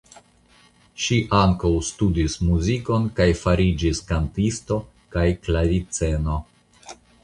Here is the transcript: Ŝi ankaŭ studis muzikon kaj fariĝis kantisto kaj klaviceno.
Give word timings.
Ŝi 1.03 1.19
ankaŭ 1.39 1.71
studis 1.91 2.39
muzikon 2.49 3.07
kaj 3.21 3.29
fariĝis 3.45 4.05
kantisto 4.11 4.83
kaj 5.17 5.31
klaviceno. 5.47 6.45